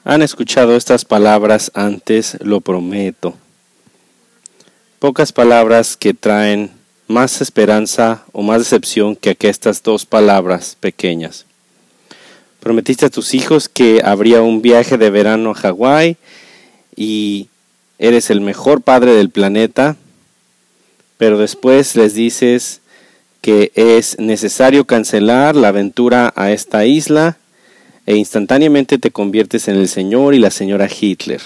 [0.05, 3.35] Han escuchado estas palabras antes, lo prometo.
[4.99, 6.71] Pocas palabras que traen
[7.07, 11.45] más esperanza o más decepción que estas dos palabras pequeñas.
[12.61, 16.17] Prometiste a tus hijos que habría un viaje de verano a Hawái
[16.97, 17.49] y
[17.99, 19.97] eres el mejor padre del planeta,
[21.19, 22.81] pero después les dices
[23.43, 27.37] que es necesario cancelar la aventura a esta isla
[28.07, 31.43] e instantáneamente te conviertes en el señor y la señora Hitler.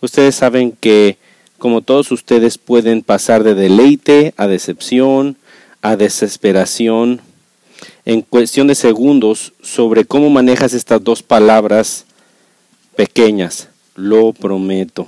[0.00, 1.16] Ustedes saben que,
[1.64, 5.38] como todos ustedes, pueden pasar de deleite a decepción,
[5.80, 7.22] a desesperación,
[8.04, 12.04] en cuestión de segundos sobre cómo manejas estas dos palabras
[12.96, 13.70] pequeñas.
[13.94, 15.06] Lo prometo.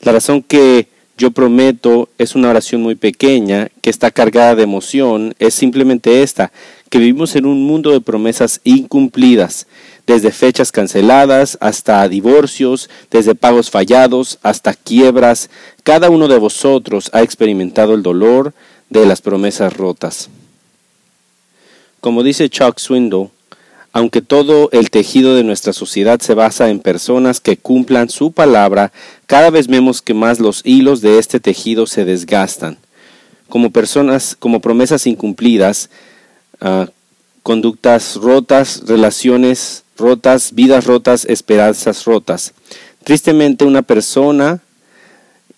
[0.00, 0.86] La razón que
[1.18, 6.52] yo prometo es una oración muy pequeña que está cargada de emoción, es simplemente esta,
[6.88, 9.66] que vivimos en un mundo de promesas incumplidas,
[10.06, 15.50] desde fechas canceladas hasta divorcios, desde pagos fallados hasta quiebras.
[15.82, 18.54] Cada uno de vosotros ha experimentado el dolor
[18.90, 20.28] de las promesas rotas.
[22.00, 23.30] Como dice Chuck Swindoll,
[23.92, 28.92] aunque todo el tejido de nuestra sociedad se basa en personas que cumplan su palabra,
[29.26, 32.76] cada vez vemos que más los hilos de este tejido se desgastan.
[33.48, 35.88] Como personas, como promesas incumplidas,
[36.60, 36.88] Ah,
[37.42, 42.52] conductas rotas, relaciones rotas, vidas rotas, esperanzas rotas.
[43.04, 44.60] Tristemente una persona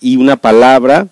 [0.01, 1.09] y una palabra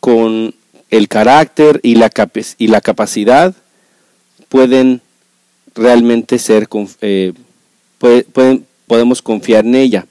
[0.00, 0.54] con
[0.90, 2.10] el carácter y la,
[2.58, 3.54] y la capacidad
[4.48, 5.00] pueden
[5.74, 6.68] realmente ser,
[7.00, 7.32] eh,
[7.98, 10.06] pueden, podemos confiar en ella.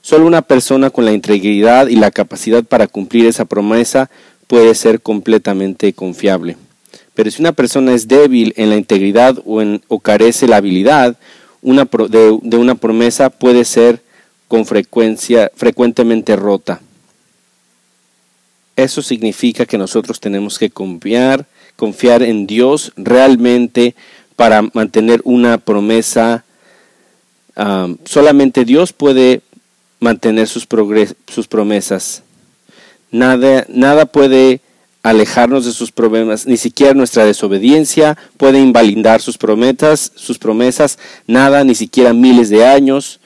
[0.00, 4.10] Solo una persona con la integridad y la capacidad para cumplir esa promesa
[4.46, 6.56] puede ser completamente confiable.
[7.14, 11.16] Pero si una persona es débil en la integridad o, carece la habilidad
[11.60, 14.02] una de, una promesa, puede ser
[14.48, 16.80] con frecuencia, frecuentemente rota.
[18.74, 21.46] Eso significa que nosotros tenemos que confiar,
[21.76, 23.94] confiar en Dios realmente
[24.34, 26.44] para mantener una promesa.
[28.04, 29.42] solamente Dios puede
[30.00, 30.66] mantener sus,
[31.28, 32.22] sus promesas.
[33.10, 34.61] Nada, nada puede
[35.02, 41.64] alejarnos de sus problemas, ni siquiera nuestra desobediencia puede invalidar sus promesas, sus promesas, nada,
[41.64, 43.18] ni siquiera miles de años,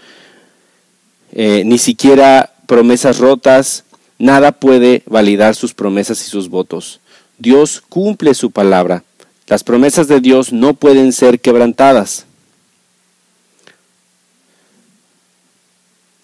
[1.32, 3.84] eh, ni siquiera promesas rotas,
[4.19, 7.00] nada puede validar sus promesas y sus votos.
[7.38, 9.04] Dios cumple su palabra.
[9.47, 12.25] Las promesas de Dios no pueden ser quebrantadas.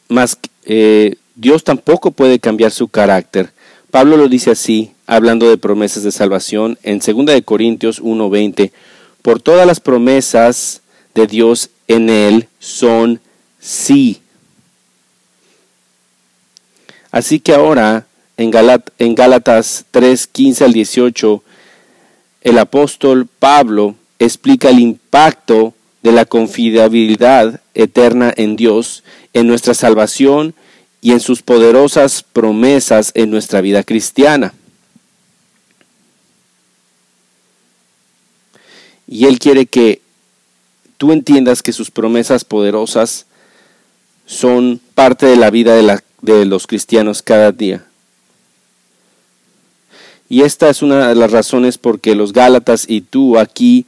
[0.09, 3.53] Mas eh, Dios tampoco puede cambiar su carácter.
[3.93, 8.73] Pablo lo dice así hablando de promesas de salvación en 2 de Corintios 1:20,
[9.21, 10.81] por todas las promesas
[11.15, 13.21] de Dios en él son
[13.61, 14.23] sí.
[17.11, 18.07] Así que ahora
[18.39, 18.51] en,
[18.99, 21.43] en Gálatas 3:15 al 18
[22.45, 29.05] el apóstol Pablo explica el impacto de la confiabilidad eterna en Dios
[29.35, 30.55] en nuestra salvación
[31.05, 34.55] y en sus poderosas promesas en nuestra vida cristiana.
[39.09, 40.01] Y Él quiere que
[40.97, 43.27] tú entiendas que sus promesas poderosas
[44.27, 47.85] son parte de la vida de, de los cristianos cada día.
[50.29, 53.87] Y esta es una de las razones por que los Gálatas y tú aquí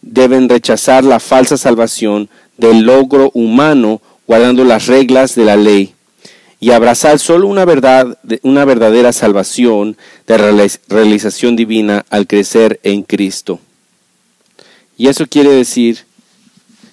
[0.00, 5.93] deben rechazar la falsa salvación del logro humano guardando las reglas de la ley
[6.60, 9.96] y abrazar solo una verdad, una verdadera salvación
[10.26, 10.38] de
[10.88, 13.60] realización divina al crecer en Cristo.
[14.96, 16.04] Y eso quiere decir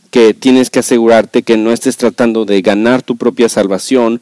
[0.09, 4.21] que tienes que asegurarte que no estés tratando de ganar tu propia salvación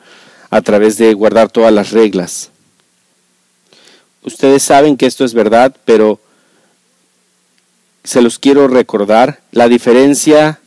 [0.49, 2.51] a través de guardar todas las reglas.
[4.23, 6.19] Ustedes saben que esto es verdad, pero
[8.03, 9.41] se los quiero recordar.
[9.51, 10.59] La diferencia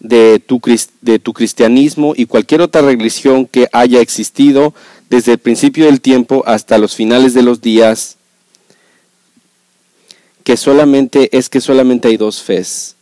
[0.00, 0.60] de tu,
[1.00, 4.74] de tu cristianismo y cualquier otra religión que haya existido
[5.10, 8.18] desde el principio del tiempo hasta los finales de los días
[10.48, 12.96] que solamente es que solamente hay dos fes.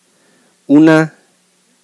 [0.66, 1.14] Una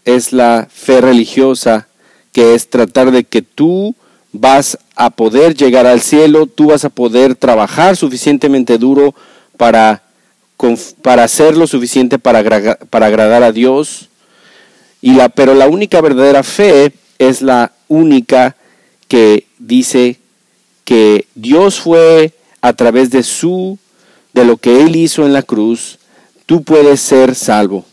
[0.05, 1.87] es la fe religiosa,
[2.33, 3.95] que es tratar de que tú
[4.33, 9.15] vas a poder llegar al cielo, tú vas a poder trabajar suficientemente duro
[9.57, 10.03] para,
[11.01, 14.09] para hacer lo suficiente para, para agradar a Dios.
[15.03, 18.57] Y la, pero la única verdadera fe es la única
[19.09, 20.19] que dice
[20.85, 22.33] que Dios fue
[22.63, 23.79] a través de su,
[24.33, 25.99] de lo que Él hizo en la cruz,
[26.47, 27.85] tú puedes ser salvo.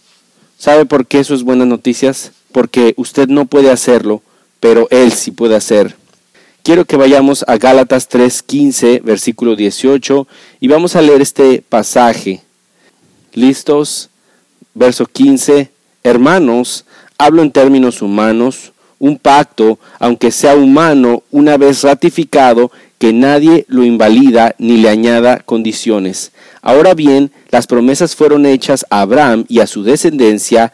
[0.57, 2.31] ¿Sabe por qué eso es buenas noticias?
[2.51, 4.21] Porque usted no puede hacerlo,
[4.59, 5.95] pero Él sí puede hacer.
[6.63, 10.27] Quiero que vayamos a Gálatas 3:15, versículo 18,
[10.59, 12.41] y vamos a leer este pasaje.
[13.33, 14.09] ¿Listos?
[14.73, 15.71] Verso 15.
[16.03, 16.85] Hermanos,
[17.19, 23.83] hablo en términos humanos, un pacto, aunque sea humano, una vez ratificado, que nadie lo
[23.83, 26.31] invalida ni le añada condiciones.
[26.61, 30.73] Ahora bien, las promesas fueron hechas a Abraham y a su descendencia,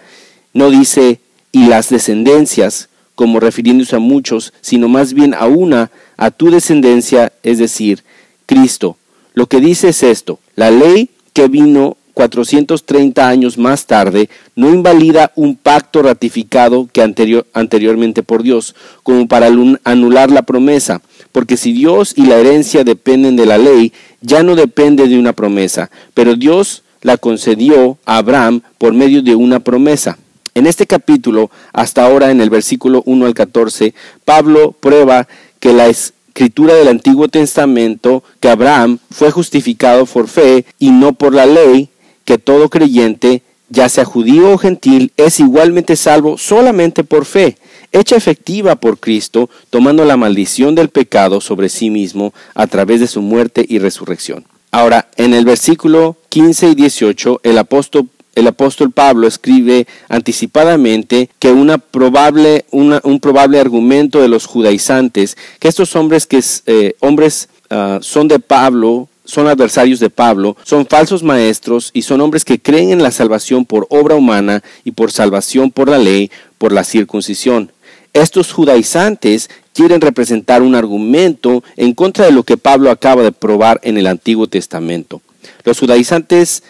[0.53, 1.19] no dice
[1.51, 7.33] y las descendencias, como refiriéndose a muchos, sino más bien a una, a tu descendencia,
[7.43, 8.03] es decir,
[8.45, 8.97] Cristo.
[9.33, 15.31] Lo que dice es esto, la ley que vino 430 años más tarde no invalida
[15.35, 18.73] un pacto ratificado que anterior, anteriormente por Dios,
[19.03, 19.51] como para
[19.83, 21.01] anular la promesa,
[21.31, 25.33] porque si Dios y la herencia dependen de la ley, ya no depende de una
[25.33, 30.17] promesa, pero Dios la concedió a Abraham por medio de una promesa.
[30.55, 35.27] En este capítulo, hasta ahora en el versículo 1 al 14, Pablo prueba
[35.59, 41.33] que la escritura del Antiguo Testamento, que Abraham fue justificado por fe y no por
[41.33, 41.89] la ley,
[42.25, 47.57] que todo creyente, ya sea judío o gentil, es igualmente salvo solamente por fe,
[47.91, 53.07] hecha efectiva por Cristo, tomando la maldición del pecado sobre sí mismo a través de
[53.07, 54.45] su muerte y resurrección.
[54.71, 61.51] Ahora, en el versículo 15 y 18, el apóstol el apóstol Pablo escribe anticipadamente que
[61.51, 67.99] una probable, un probable argumento de los judaizantes, que estos hombres que eh, hombres ah,
[68.01, 72.91] son de Pablo, son adversarios de Pablo, son falsos maestros y son hombres que creen
[72.91, 77.71] en la salvación por obra humana y por salvación por la ley, por la circuncisión.
[78.13, 83.81] Estos judaizantes quieren representar un argumento en contra de lo que Pablo acaba de probar
[83.83, 85.21] en el Antiguo Testamento.
[85.65, 86.63] Los judaizantes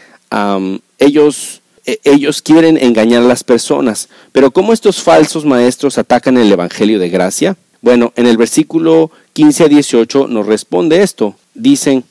[0.97, 4.09] ellos, e, ellos quieren engañar a las personas.
[4.31, 7.57] Pero ¿cómo estos falsos maestros atacan el Evangelio de gracia?
[7.81, 11.35] Bueno, en el versículo 15 a 18 nos responde esto.
[11.53, 12.03] Dicen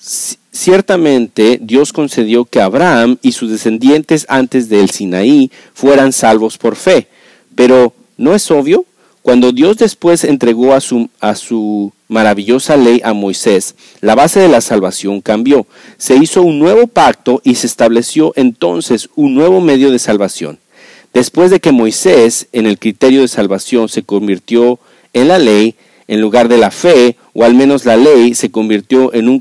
[0.00, 7.08] ciertamente Dios concedió que Abraham y sus descendientes antes del Sinaí fueran salvos por fe.
[7.54, 8.84] Pero ¿no es obvio?
[9.22, 14.48] Cuando Dios después entregó a su, a su maravillosa ley a Moisés, la base de
[14.48, 15.66] la salvación cambió.
[15.98, 20.58] Se hizo un nuevo pacto y se estableció entonces un nuevo medio de salvación.
[21.12, 24.78] Después de que Moisés, en el criterio de salvación, se convirtió
[25.12, 25.74] en la ley,
[26.10, 29.40] en lugar de la fe, o al menos la ley se convirtió en un,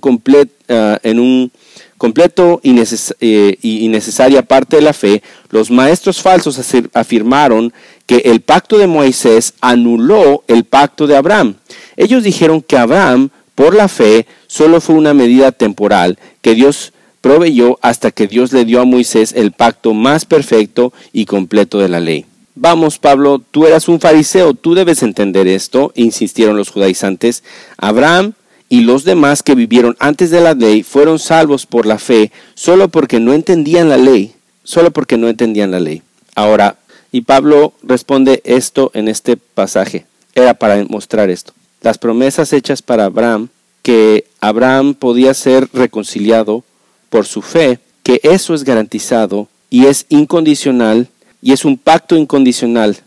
[0.70, 1.52] ah, en un
[1.98, 6.62] completo eh, y, necesaria parte de la fe, los maestros falsos
[6.94, 7.74] afirmaron
[8.06, 11.56] que el pacto de Moisés anuló el pacto de Abraham.
[11.98, 17.80] Ellos dijeron que Abraham, por la fe, solo fue una medida temporal que Dios proveyó
[17.82, 22.00] hasta que Dios le dio a Moisés el pacto más perfecto y completo de la
[22.00, 22.28] ley.
[22.62, 27.42] Vamos, Pablo, tú eras un fariseo, tú debes entender esto, insistieron los judaizantes.
[27.78, 28.34] Abraham
[28.68, 32.90] y los demás que vivieron antes de la ley fueron salvos por la fe solo
[32.90, 34.34] porque no entendían la ley,
[34.66, 36.02] solo porque no entendían la ley.
[36.36, 36.76] Ahora,
[37.14, 40.06] y Pablo responde esto en este pasaje,
[40.36, 41.54] era para mostrar esto.
[41.80, 43.48] Las promesas hechas para Abraham,
[43.84, 46.66] que Abraham podía ser reconciliado
[47.10, 51.08] por su fe, que eso es garantizado y es incondicional
[51.42, 52.98] y es un pacto incondicional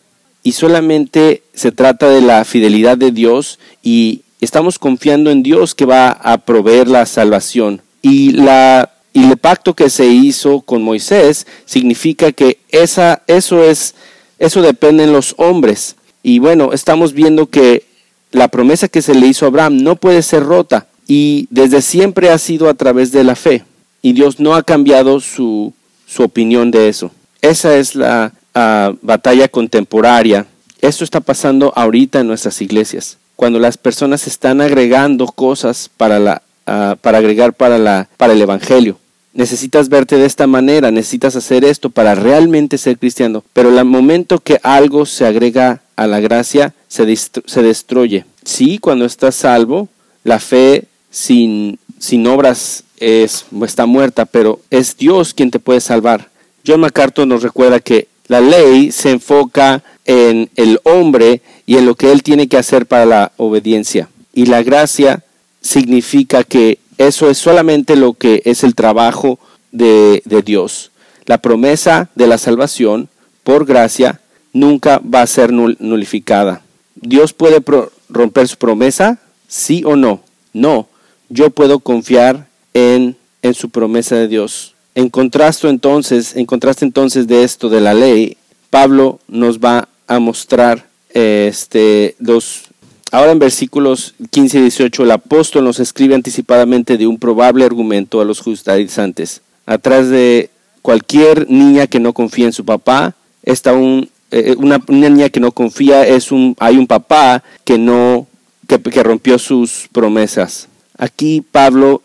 [0.42, 5.84] y solamente se trata de la fidelidad de Dios y estamos confiando en Dios que
[5.84, 7.80] va a proveer la salvación.
[8.02, 13.94] Y, la, y el pacto que se hizo con Moisés significa que esa, eso, es,
[14.38, 15.96] eso depende en los hombres.
[16.24, 17.84] Y bueno, estamos viendo que
[18.32, 22.30] la promesa que se le hizo a Abraham no puede ser rota y desde siempre
[22.30, 23.64] ha sido a través de la fe.
[24.00, 25.72] Y Dios no ha cambiado su,
[26.06, 27.12] su opinión de eso.
[27.42, 30.46] Esa es la ah, batalla contemporánea.
[30.80, 36.42] Esto está pasando ahorita en nuestras iglesias cuando las personas están agregando cosas para, la,
[36.64, 38.98] ah, para agregar para, la, para el Evangelio.
[39.34, 43.42] Necesitas verte de esta manera, necesitas hacer esto para realmente ser cristiano.
[43.52, 48.26] Pero el momento que algo se agrega a la gracia, se, se destruye.
[48.44, 49.88] Sí, cuando estás salvo,
[50.22, 56.28] la fe sin, sin obras es, está muerta, pero es Dios quien te puede salvar.
[56.66, 61.94] John MacArthur nos recuerda que la ley se enfoca en el hombre y en lo
[61.94, 64.08] que él tiene que hacer para la obediencia.
[64.34, 65.24] y la gracia
[65.60, 69.38] significa que eso es solamente lo que es el trabajo
[69.70, 70.90] de, de Dios.
[71.26, 73.08] La promesa de la salvación
[73.44, 74.20] por gracia
[74.52, 76.62] nunca va a ser nulificada.
[76.94, 77.62] Dios puede
[78.08, 80.20] romper su promesa, sí o no.
[80.52, 80.88] No,
[81.28, 84.71] yo puedo confiar en, en su promesa de Dios.
[84.94, 88.36] En contraste entonces, en contraste entonces de esto de la ley,
[88.70, 92.64] Pablo nos va a mostrar este los
[93.10, 98.20] ahora en versículos 15 y 18 el apóstol nos escribe anticipadamente de un probable argumento
[98.20, 99.42] a los judaizantes.
[99.66, 105.28] Atrás de cualquier niña que no confía en su papá está un eh, una, niña
[105.28, 108.26] que no confía es un hay un papá que no
[108.66, 110.68] que, que rompió sus promesas.
[110.96, 112.02] Aquí Pablo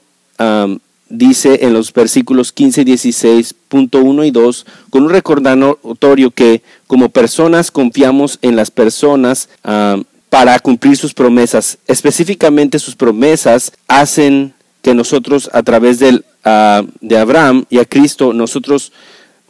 [1.10, 6.62] dice en los versículos 15 y 16, punto 1 y 2, con un recordatorio que
[6.88, 9.50] como personas confiamos en las personas
[10.30, 11.78] para cumplir sus promesas.
[11.88, 16.26] Específicamente sus promesas hacen que nosotros a través del,
[17.02, 18.92] de Abraham y a Cristo, nosotros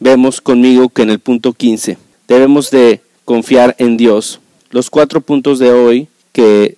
[0.00, 4.40] vemos conmigo que en el punto 15 debemos de confiar en Dios.
[4.70, 6.76] Los cuatro puntos de hoy que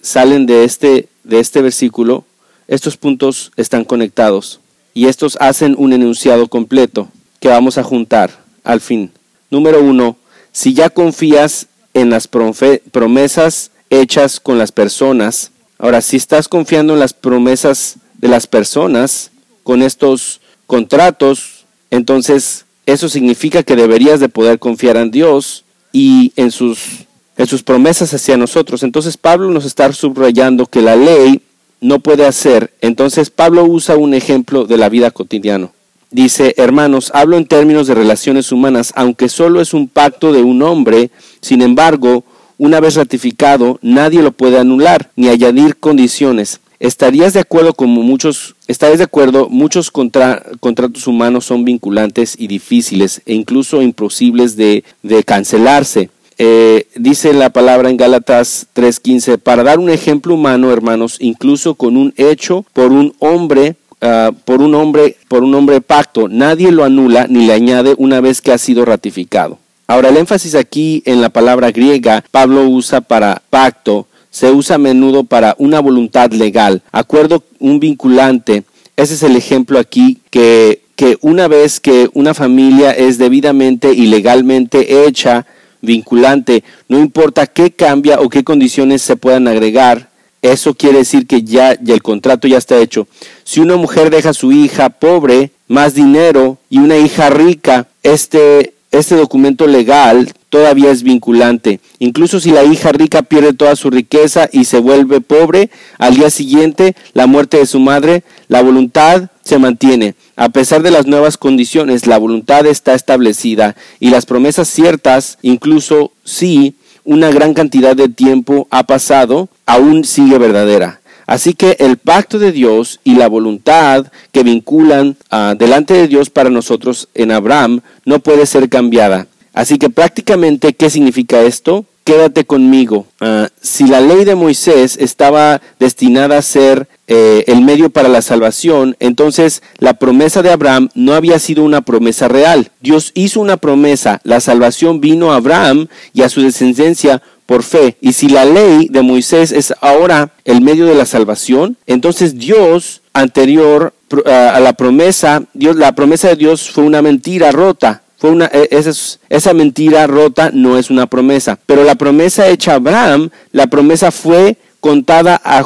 [0.00, 2.24] salen de este, de este versículo
[2.68, 4.60] estos puntos están conectados
[4.94, 7.08] y estos hacen un enunciado completo
[7.40, 9.10] que vamos a juntar al fin.
[9.50, 10.16] Número uno,
[10.52, 17.00] si ya confías en las promesas hechas con las personas, ahora si estás confiando en
[17.00, 19.30] las promesas de las personas
[19.62, 26.50] con estos contratos, entonces eso significa que deberías de poder confiar en Dios y en
[26.50, 28.82] sus, en sus promesas hacia nosotros.
[28.82, 31.42] Entonces Pablo nos está subrayando que la ley
[31.82, 32.72] no puede hacer.
[32.80, 35.70] Entonces Pablo usa un ejemplo de la vida cotidiana.
[36.10, 40.62] Dice, hermanos, hablo en términos de relaciones humanas, aunque solo es un pacto de un
[40.62, 41.10] hombre,
[41.40, 42.24] sin embargo,
[42.58, 46.60] una vez ratificado, nadie lo puede anular ni añadir condiciones.
[46.78, 53.22] ¿Estarías de acuerdo como muchos, estarías de acuerdo, muchos contratos humanos son vinculantes y difíciles
[53.24, 56.10] e incluso imposibles de, de cancelarse?
[56.38, 61.96] Eh, dice la palabra en Gálatas 3:15, para dar un ejemplo humano, hermanos, incluso con
[61.96, 66.84] un hecho por un hombre, ah, por un hombre, por un hombre pacto, nadie lo
[66.84, 69.58] anula ni le añade una vez que ha sido ratificado.
[69.86, 74.78] Ahora el énfasis aquí en la palabra griega Pablo usa para pacto, se usa a
[74.78, 78.64] menudo para una voluntad legal, acuerdo un vinculante.
[78.96, 84.06] Ese es el ejemplo aquí que, que una vez que una familia es debidamente y
[84.06, 85.46] legalmente hecha,
[85.82, 90.10] vinculante, no importa qué cambia o qué condiciones se puedan agregar,
[90.42, 93.06] eso quiere decir que ya, el contrato ya está hecho.
[93.44, 98.74] Si una mujer deja a su hija pobre, más dinero y una hija rica, este,
[98.90, 101.78] este documento legal todavía es vinculante.
[102.00, 106.28] Incluso si la hija rica pierde toda su riqueza y se vuelve pobre, al día
[106.28, 110.16] siguiente, la muerte de su madre, la voluntad se mantiene.
[110.42, 116.10] A pesar de las nuevas condiciones, la voluntad está establecida y las promesas ciertas, incluso
[116.24, 121.00] si una gran cantidad de tiempo ha pasado, aún sigue verdadera.
[121.28, 126.28] Así que el pacto de Dios y la voluntad que vinculan ah, delante de Dios
[126.28, 129.28] para nosotros en Abraham no puede ser cambiada.
[129.54, 131.84] Así que prácticamente, ¿qué significa esto?
[132.04, 133.06] Quédate conmigo.
[133.20, 138.22] Ah, si la ley de Moisés estaba destinada a ser eh, el medio para la
[138.22, 142.70] salvación, entonces la promesa de Abraham no había sido una promesa real.
[142.80, 147.96] Dios hizo una promesa, la salvación vino a Abraham y a su descendencia por fe.
[148.00, 153.02] Y si la ley de Moisés es ahora el medio de la salvación, entonces Dios
[153.12, 153.92] anterior
[154.26, 158.02] a la promesa, Dios, la promesa de Dios fue una mentira rota.
[158.22, 161.58] Fue una, e, esa, esa mentira rota no es una promesa.
[161.66, 165.64] Pero la promesa hecha a Abraham, la promesa fue contada a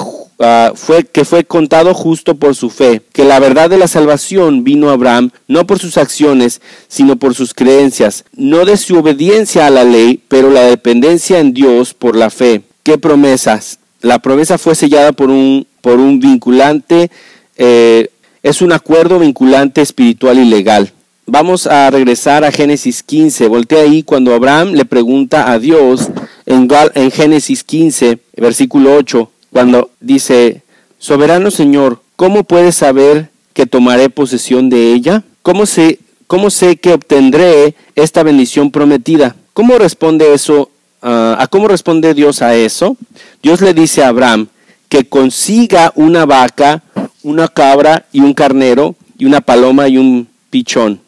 [0.74, 4.88] fue que fue contado justo por su fe, que la verdad de la salvación vino
[4.88, 9.70] a Abraham no por sus acciones, sino por sus creencias, no de su obediencia a
[9.70, 12.62] la ley, pero la dependencia en Dios por la fe.
[12.82, 13.80] ¿Qué promesas?
[14.00, 17.10] La promesa fue sellada por un, por un vinculante,
[17.58, 18.08] eh,
[18.42, 20.94] es un acuerdo vinculante espiritual y legal.
[21.28, 23.48] Vamos a regresar a Génesis 15.
[23.48, 26.08] Voltea ahí cuando Abraham le pregunta a Dios
[26.46, 26.68] en,
[27.10, 30.62] Génesis 15, versículo 8 cuando dice,
[31.00, 35.24] Soberano Señor, ¿cómo puedes saber que tomaré posesión de ella?
[35.42, 39.34] ¿Cómo sé, cómo sé que obtendré esta bendición prometida?
[39.52, 40.70] ¿Cómo responde eso?
[41.02, 42.96] Ah, ¿A cómo responde Dios a eso?
[43.42, 44.46] Dios le dice a Abraham
[44.88, 46.84] que consiga una vaca,
[47.24, 51.00] una cabra y un carnero y una paloma y un pichón.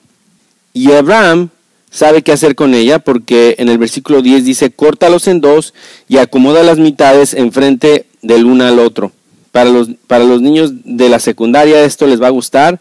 [0.79, 1.49] Y Abraham
[1.91, 5.75] sabe qué hacer con ella porque en el versículo 10 dice, córtalos en dos
[6.07, 9.11] y acomoda las mitades enfrente del uno al otro.
[9.51, 12.79] Para los, para los niños de la secundaria esto les va a gustar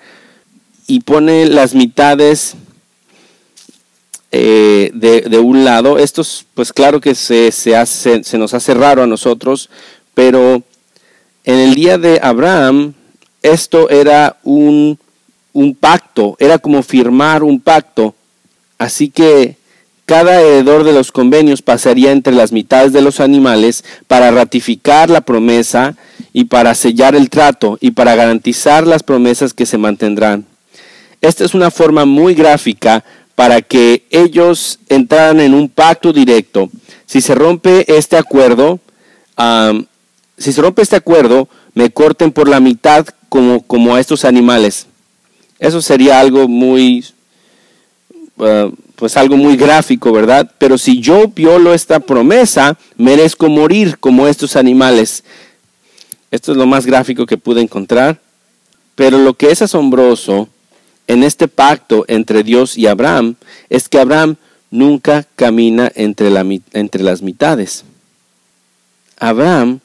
[0.86, 2.54] y pone las mitades
[4.32, 5.98] eh, de, un lado.
[5.98, 6.22] Esto
[6.54, 9.72] pues claro que se, se, hace, se nos hace raro a nosotros,
[10.14, 10.62] pero
[11.46, 12.94] en el día de Abraham
[13.42, 15.00] esto era un,
[15.58, 18.14] un pacto, era como firmar un pacto.
[18.78, 19.58] Así que
[20.06, 25.22] cada heredor de los convenios pasaría entre las mitades de los animales para ratificar la
[25.22, 25.96] promesa
[26.32, 30.46] y para sellar el trato y para garantizar las promesas que se mantendrán.
[31.22, 36.70] Esta es una forma muy gráfica para que ellos entraran en un pacto directo.
[37.08, 38.80] Si se rompe este acuerdo,
[40.38, 44.87] si se rompe este acuerdo, me corten por la mitad como, como a estos animales.
[45.60, 47.06] Eso sería algo muy
[48.38, 50.52] uh, pues algo muy gráfico, ¿verdad?
[50.58, 55.24] Pero si yo violo esta promesa, merezco morir como estos animales.
[56.32, 58.20] Esto es lo más gráfico que pude encontrar.
[58.96, 60.50] Pero lo que es asombroso
[61.06, 63.36] en este pacto entre Dios y Abraham
[63.70, 64.36] es que Abraham
[64.72, 66.32] nunca camina entre,
[66.74, 67.84] entre las mitades.
[69.20, 69.80] Abraham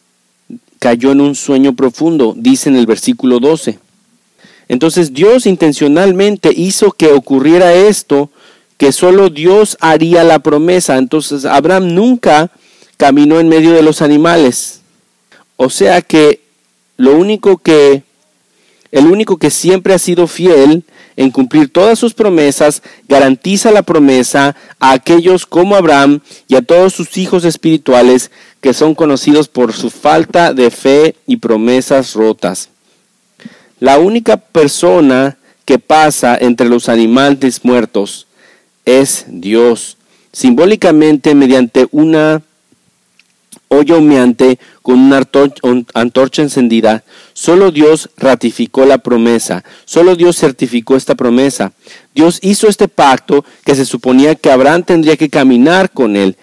[0.78, 3.78] cayó en un sueño profundo, dice en el versículo 12.
[4.68, 8.30] Entonces Dios intencionalmente hizo que ocurriera esto
[8.76, 10.96] que solo Dios haría la promesa.
[10.96, 12.50] Entonces Abraham nunca
[12.96, 14.80] caminó en medio de los animales.
[15.56, 16.40] O sea que
[16.96, 18.02] lo único que
[18.92, 20.84] el único que siempre ha sido fiel
[21.16, 26.92] en cumplir todas sus promesas, garantiza la promesa a aquellos como Abraham y a todos
[26.92, 32.71] sus hijos espirituales que son conocidos por su falta de fe y promesas rotas.
[33.82, 38.28] La única persona que pasa entre los animales muertos
[38.84, 39.96] es Dios.
[40.32, 42.42] Simbólicamente, mediante una
[43.66, 45.26] olla humeante con una
[45.94, 51.72] antorcha encendida, solo Dios ratificó la promesa, solo Dios certificó esta promesa.
[52.14, 56.36] Dios hizo este pacto que se suponía que Abraham tendría que caminar con él,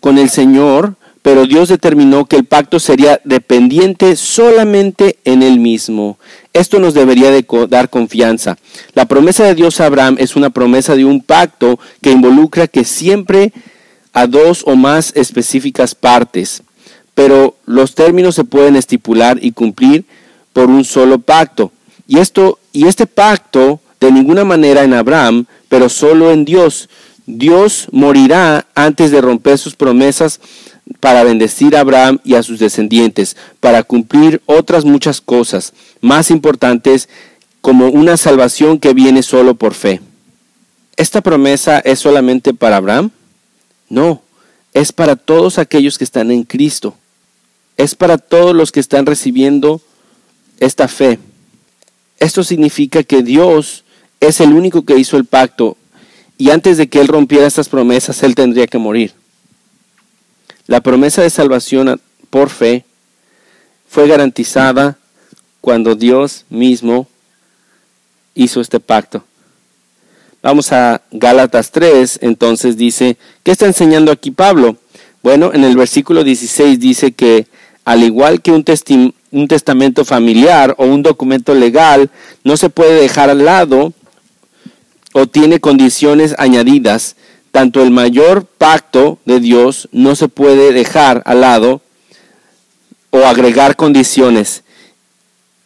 [0.00, 0.94] con el Señor,
[1.26, 6.18] pero Dios determinó que el pacto sería dependiente solamente en él mismo.
[6.52, 8.56] Esto nos debería de dar confianza.
[8.94, 12.84] La promesa de Dios a Abraham es una promesa de un pacto que involucra que
[12.84, 13.52] siempre
[14.12, 16.62] a dos o más específicas partes,
[17.16, 20.04] pero los términos se pueden estipular y cumplir
[20.52, 21.72] por un solo pacto.
[22.06, 26.88] Y esto y este pacto de ninguna manera en Abraham, pero solo en Dios.
[27.26, 30.38] Dios morirá antes de romper sus promesas
[31.00, 37.08] para bendecir a Abraham y a sus descendientes, para cumplir otras muchas cosas más importantes
[37.60, 40.00] como una salvación que viene solo por fe.
[40.96, 43.10] ¿Esta promesa es solamente para Abraham?
[43.88, 44.22] No,
[44.72, 46.96] es para todos aquellos que están en Cristo.
[47.76, 49.80] Es para todos los que están recibiendo
[50.60, 51.18] esta fe.
[52.18, 53.84] Esto significa que Dios
[54.20, 55.76] es el único que hizo el pacto
[56.38, 59.12] y antes de que Él rompiera estas promesas, Él tendría que morir.
[60.66, 62.00] La promesa de salvación
[62.30, 62.84] por fe
[63.88, 64.98] fue garantizada
[65.60, 67.06] cuando Dios mismo
[68.34, 69.24] hizo este pacto.
[70.42, 74.76] Vamos a Gálatas 3, entonces dice, ¿qué está enseñando aquí Pablo?
[75.22, 77.46] Bueno, en el versículo 16 dice que
[77.84, 78.64] al igual que un,
[79.30, 82.10] un testamento familiar o un documento legal,
[82.42, 83.92] no se puede dejar al lado
[85.12, 87.16] o tiene condiciones añadidas,
[87.56, 91.80] tanto el mayor pacto de Dios no se puede dejar al lado
[93.08, 94.62] o agregar condiciones.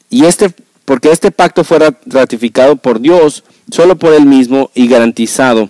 [0.08, 5.68] Y este, porque este pacto fuera ratificado por Dios, solo por él mismo y garantizado.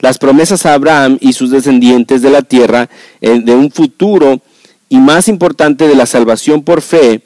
[0.00, 2.88] Las promesas a Abraham y sus descendientes de la tierra
[3.20, 4.40] eh, de un futuro
[4.88, 7.22] y más importante de la salvación por fe,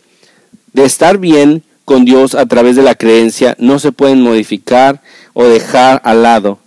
[0.75, 5.01] de estar bien con Dios a través de la creencia, no se pueden modificar
[5.33, 6.59] o dejar al lado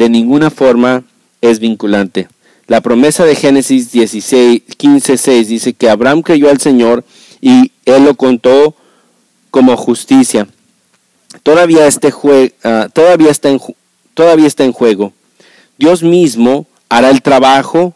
[0.00, 1.04] de ninguna forma
[1.42, 2.26] es vinculante.
[2.66, 7.04] La promesa de Génesis 16, 15, 6 dice que Abraham creyó al Señor
[7.42, 8.74] y él lo contó
[9.50, 10.48] como justicia.
[11.42, 12.14] Todavía, este
[12.64, 13.60] ah, todavía, está en,
[14.14, 15.12] todavía está en juego.
[15.76, 17.94] Dios mismo hará el trabajo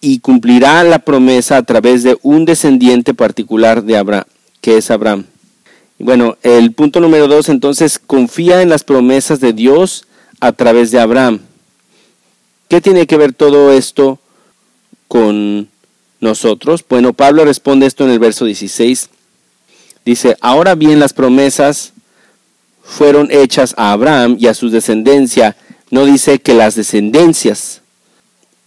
[0.00, 4.24] y cumplirá la promesa a través de un descendiente particular de Abraham,
[4.60, 5.26] que es Abraham.
[6.00, 10.06] Bueno, el punto número dos, entonces, confía en las promesas de Dios
[10.40, 11.40] a través de Abraham.
[12.68, 14.18] ¿Qué tiene que ver todo esto
[15.08, 15.68] con
[16.20, 16.84] nosotros?
[16.88, 19.08] Bueno, Pablo responde esto en el verso 16.
[20.04, 21.92] Dice, ahora bien las promesas
[22.82, 25.56] fueron hechas a Abraham y a su descendencia.
[25.90, 27.82] No dice que las descendencias.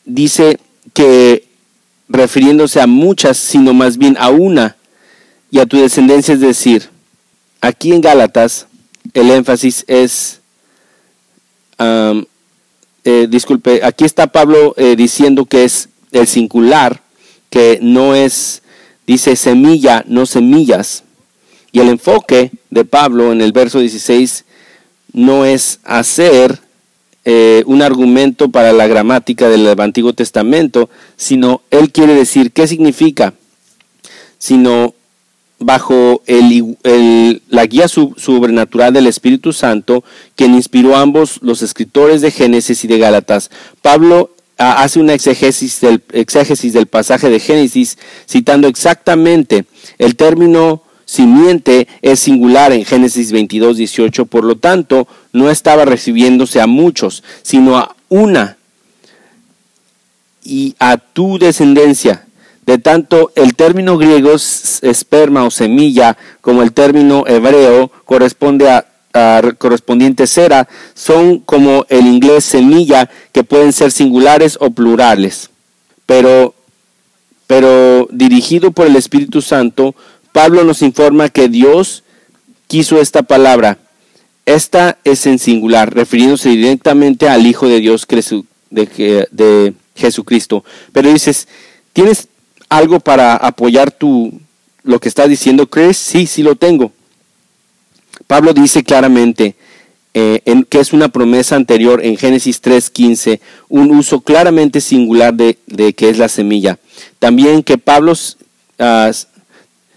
[0.06, 0.60] Dice
[0.94, 1.48] que
[2.10, 4.76] refiriéndose a muchas, sino más bien a una
[5.52, 6.90] y a tu descendencia, es decir,
[7.62, 8.68] aquí en Gálatas
[9.14, 10.39] el énfasis es,
[11.80, 17.02] eh, disculpe, aquí está Pablo eh, diciendo que es el singular,
[17.50, 18.62] que no es,
[19.08, 21.04] dice semilla, no semillas.
[21.72, 24.46] Y el enfoque de Pablo en el verso 16
[25.14, 26.60] no es hacer
[27.26, 33.34] eh, un argumento para la gramática del Antiguo Testamento, sino él quiere decir qué significa,
[34.38, 34.94] sino
[35.60, 40.04] bajo el, la guía sobrenatural del Espíritu Santo,
[40.36, 43.52] quien inspiró a ambos los escritores de Génesis y de Gálatas.
[43.82, 49.66] Pablo ah, hace una del, exégesis del pasaje de Génesis citando exactamente
[49.98, 56.62] el término simiente es singular en Génesis 22, 18, por lo tanto no estaba recibiéndose
[56.62, 58.58] a muchos, sino a una
[60.44, 62.28] y a tu descendencia
[62.70, 68.86] de tanto el término griego esperma o semilla como el término hebreo corresponde a,
[69.58, 75.50] correspondiente cera son como el inglés semilla que pueden ser singulares o plurales.
[76.06, 76.54] Pero,
[77.48, 79.96] pero dirigido por el Espíritu Santo,
[80.32, 82.04] Pablo nos informa que Dios
[82.68, 83.80] quiso esta palabra.
[84.46, 88.06] Esta es en singular, refiriéndose directamente al Hijo de Dios
[88.70, 90.64] de, de Jesucristo.
[90.94, 91.48] Pero dices,
[91.94, 92.28] tienes
[92.70, 94.40] algo para apoyar tu,
[94.84, 95.98] lo que está diciendo Chris?
[95.98, 96.92] Sí, sí lo tengo.
[98.28, 99.56] Pablo dice claramente
[100.14, 105.58] eh, en, que es una promesa anterior en Génesis 3.15, un uso claramente singular de,
[105.66, 106.78] de que es la semilla.
[107.18, 109.12] También que Pablo uh,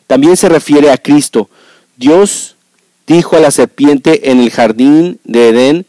[0.06, 1.50] también se refiere a Cristo.
[1.96, 2.56] Dios
[3.06, 5.86] dijo a la serpiente en el jardín de Edén,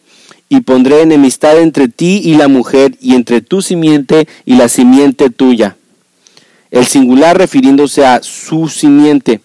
[0.50, 5.32] y pondré enemistad entre ti y la mujer, y entre tu simiente y la simiente
[5.32, 5.78] tuya
[6.74, 9.42] el singular refiriéndose a su simiente,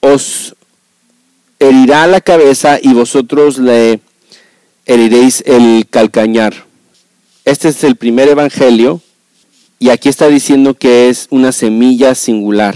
[0.00, 0.56] os
[1.60, 4.00] herirá la cabeza y vosotros le
[4.84, 6.66] heriréis el calcañar.
[7.44, 9.00] Este es el primer evangelio
[9.78, 12.74] y aquí está diciendo que es una semilla singular.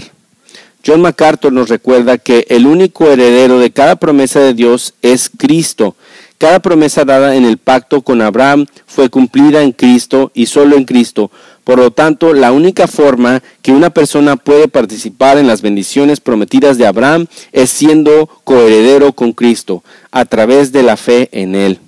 [0.85, 5.97] John MacArthur nos recuerda que el único heredero de cada promesa de Dios es Cristo.
[6.37, 10.85] Cada promesa dada en el pacto con Abraham fue cumplida en Cristo y solo en
[10.85, 11.31] Cristo.
[11.67, 16.77] Por lo tanto, la única forma que una persona puede participar en las bendiciones prometidas
[16.77, 21.79] de Abraham es siendo coheredero con Cristo a través de la fe en Él.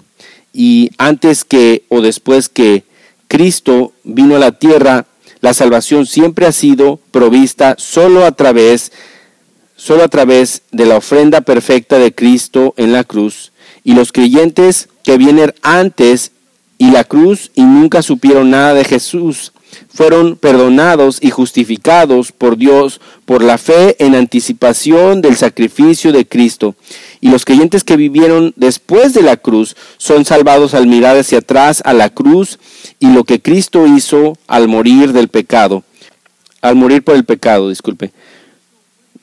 [0.51, 2.83] Y antes que o después que
[3.29, 5.05] Cristo vino a la tierra,
[5.39, 8.91] la salvación siempre ha sido provista solo a través
[9.77, 13.53] solo a través de la ofrenda perfecta de Cristo en la cruz
[13.85, 16.33] y los creyentes que vienen antes
[16.77, 19.53] y la cruz y nunca supieron nada de Jesús
[19.93, 26.75] fueron perdonados y justificados por Dios por la fe en anticipación del sacrificio de Cristo.
[27.21, 31.81] Y los creyentes que vivieron después de la cruz son salvados al mirar hacia atrás
[31.85, 32.59] a la cruz
[32.99, 35.83] y lo que Cristo hizo al morir del pecado.
[36.61, 38.11] Al morir por el pecado, disculpe.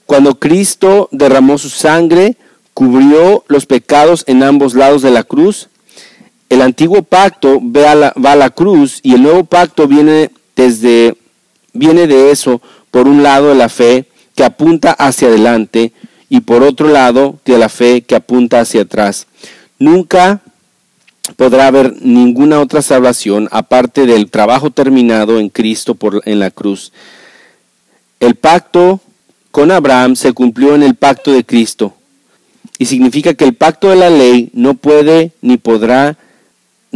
[0.06, 2.36] Cuando Cristo derramó su sangre,
[2.74, 5.68] cubrió los pecados en ambos lados de la cruz.
[6.48, 11.16] El antiguo pacto va a la cruz y el nuevo pacto viene desde
[11.76, 15.92] viene de eso, por un lado de la fe que apunta hacia adelante
[16.28, 19.26] y por otro lado de la fe que apunta hacia atrás.
[19.78, 20.40] Nunca
[21.36, 26.92] podrá haber ninguna otra salvación aparte del trabajo terminado en Cristo por, en la cruz.
[28.20, 29.00] El pacto
[29.50, 31.94] con Abraham se cumplió en el pacto de Cristo
[32.78, 36.16] y significa que el pacto de la ley no puede ni podrá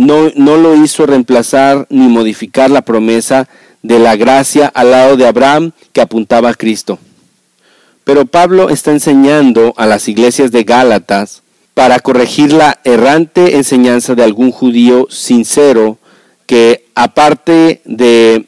[0.01, 3.49] no, no lo hizo reemplazar ni modificar la promesa
[3.83, 6.99] de la gracia al lado de Abraham que apuntaba a Cristo.
[8.05, 11.43] Pero Pablo está enseñando a las iglesias de Gálatas
[11.75, 15.99] para corregir la errante enseñanza de algún judío sincero
[16.47, 18.47] que aparte de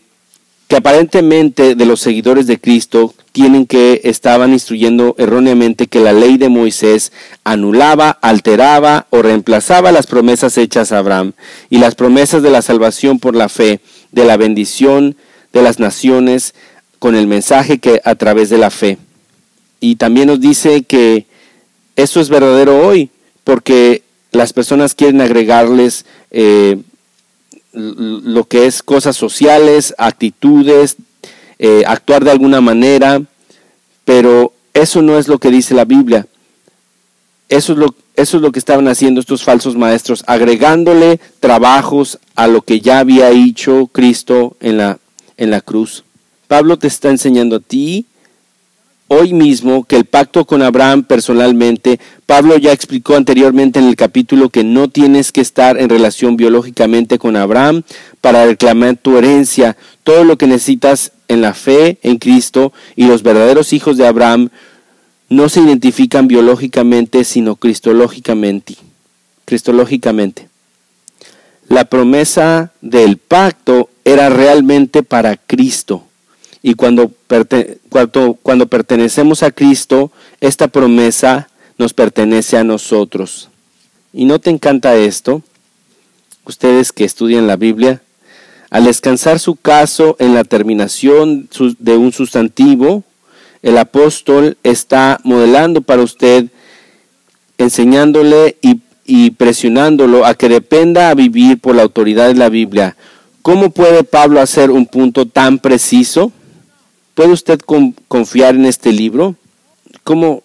[0.69, 6.37] que aparentemente de los seguidores de Cristo tienen que estaban instruyendo erróneamente que la ley
[6.37, 7.13] de Moisés
[7.45, 11.33] anulaba, alteraba o reemplazaba las promesas hechas a Abraham
[11.71, 13.81] y las promesas de la salvación por la fe,
[14.13, 15.17] de la bendición
[15.53, 16.55] de las naciones
[16.99, 18.99] con el mensaje que a través de la fe.
[19.81, 21.27] Y también nos dice que
[21.97, 23.11] eso es verdadero hoy,
[23.45, 26.79] porque las personas quieren agregarles eh,
[27.73, 30.97] lo que es cosas sociales, actitudes,
[31.65, 33.23] eh, actuar de alguna manera,
[34.05, 36.27] pero eso no es lo que dice la Biblia.
[37.49, 42.49] Eso es, lo, eso es lo que estaban haciendo estos falsos maestros, agregándole trabajos a
[42.49, 44.99] lo que ya había hecho Cristo en la,
[45.37, 46.03] en la cruz.
[46.49, 48.07] Pablo te está enseñando a ti
[49.13, 54.49] hoy mismo que el pacto con Abraham personalmente, Pablo ya explicó anteriormente en el capítulo
[54.49, 57.83] que no tienes que estar en relación biológicamente con Abraham
[58.23, 59.77] para reclamar tu herencia.
[60.03, 64.49] Todo lo que necesitas en la fe en Cristo y los verdaderos hijos de Abraham
[65.29, 68.77] no se identifican biológicamente, sino cristológicamente.
[69.45, 70.49] Cristológicamente.
[71.69, 76.05] La promesa del pacto era realmente para Cristo
[76.63, 77.11] y cuando,
[77.89, 83.49] cuando, cuando pertenecemos a Cristo, esta promesa nos pertenece a nosotros.
[84.13, 85.43] ¿Y no te encanta esto?
[86.45, 88.01] Ustedes que estudian la Biblia,
[88.71, 91.49] al descansar su caso en la terminación
[91.79, 93.03] de un sustantivo,
[93.63, 96.47] el apóstol está modelando para usted,
[97.59, 102.97] enseñándole y, y, presionándolo a que dependa a vivir por la autoridad de la Biblia.
[103.41, 106.33] ¿Cómo puede Pablo hacer un punto tan preciso?
[107.15, 107.61] ¿Puede usted
[108.09, 109.37] confiar en este libro?
[110.03, 110.43] ¿Cómo,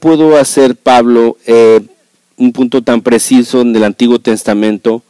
[0.00, 1.80] pudo hacer Pablo eh,
[2.36, 5.02] un punto tan preciso en el Antiguo Testamento?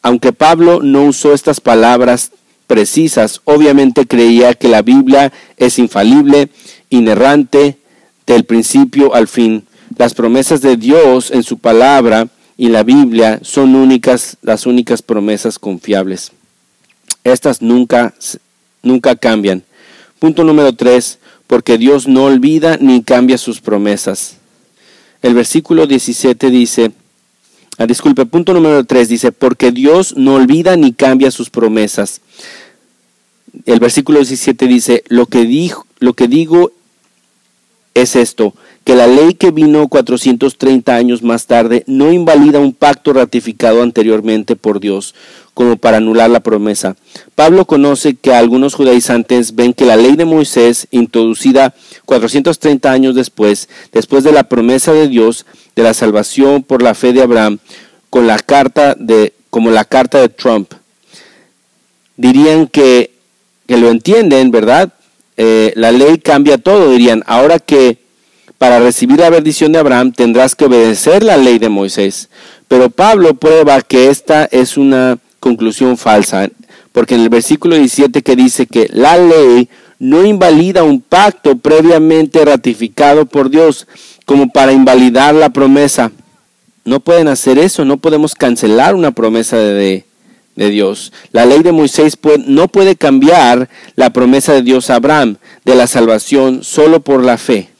[0.00, 2.32] Aunque Pablo no usó estas palabras
[2.66, 6.48] precisas, obviamente creía que la Biblia es infalible,
[6.88, 7.76] inerrante,
[8.26, 9.66] del principio al fin.
[9.96, 15.58] Las promesas de Dios en su palabra y la Biblia son únicas, las únicas promesas
[15.58, 16.32] confiables.
[17.24, 18.14] Estas nunca,
[18.82, 19.64] nunca cambian.
[20.18, 24.36] Punto número 3, porque Dios no olvida ni cambia sus promesas.
[25.22, 26.92] El versículo 17 dice,
[27.78, 32.20] ah, disculpe, punto número 3 dice, porque Dios no olvida ni cambia sus promesas.
[33.64, 36.72] El versículo 17 dice, lo que, dijo, lo que digo
[37.94, 38.54] es esto,
[38.84, 44.56] que la ley que vino 430 años más tarde no invalida un pacto ratificado anteriormente
[44.56, 45.14] por Dios
[45.58, 46.94] como para anular la promesa.
[47.34, 53.68] Pablo conoce que algunos judaizantes ven que la ley de Moisés, introducida 430 años después,
[53.90, 57.58] después de la promesa de Dios de la salvación por la fe de Abraham,
[58.08, 60.74] con la carta de, como la carta de Trump,
[62.16, 63.10] dirían que,
[63.66, 64.92] que lo entienden, ¿verdad?
[65.36, 67.24] Eh, la ley cambia todo, dirían.
[67.26, 67.98] Ahora que
[68.58, 72.28] para recibir la bendición de Abraham tendrás que obedecer la ley de Moisés.
[72.68, 76.48] Pero Pablo prueba que esta es una conclusión falsa,
[76.92, 82.44] porque en el versículo 17 que dice que la ley no invalida un pacto previamente
[82.44, 83.86] ratificado por Dios
[84.24, 86.12] como para invalidar la promesa.
[86.84, 90.04] No pueden hacer eso, no podemos cancelar una promesa de,
[90.56, 91.12] de Dios.
[91.32, 95.86] La ley de Moisés no puede cambiar la promesa de Dios a Abraham de la
[95.86, 97.70] salvación solo por la fe